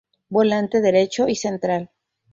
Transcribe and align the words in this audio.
Volante 0.29 0.81
derecho 0.81 1.27
y 1.27 1.35
central. 1.35 1.91